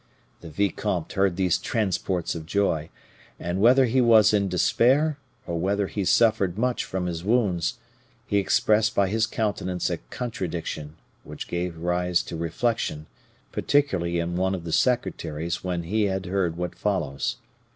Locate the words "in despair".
4.33-5.19